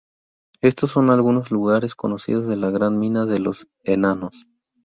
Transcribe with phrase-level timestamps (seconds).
[0.61, 4.47] Estos son algunos lugares conocidos de la Gran Mina de los Enanos.